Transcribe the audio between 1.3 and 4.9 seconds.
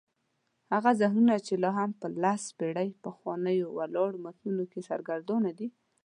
چې لا هم په لس پېړۍ پخوانیو ولاړو متونو کې